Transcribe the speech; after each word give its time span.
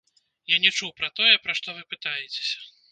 Я 0.53 0.57
не 0.63 0.71
чуў 0.77 0.91
пра 1.03 1.11
тое, 1.21 1.31
пра 1.45 1.59
што 1.61 1.69
вы 1.79 1.87
пытаецеся. 1.95 2.59